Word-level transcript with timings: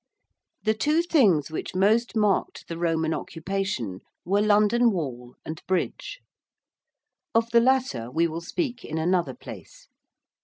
The 0.63 0.73
two 0.73 1.03
things 1.03 1.51
which 1.51 1.75
most 1.75 2.15
marked 2.15 2.67
the 2.67 2.75
Roman 2.79 3.13
occupation 3.13 3.99
were 4.25 4.41
London 4.41 4.89
Wall 4.89 5.35
and 5.45 5.61
Bridge. 5.67 6.21
Of 7.35 7.51
the 7.51 7.61
latter 7.61 8.09
we 8.09 8.25
will 8.27 8.41
speak 8.41 8.83
in 8.83 8.97
another 8.97 9.35
place. 9.35 9.89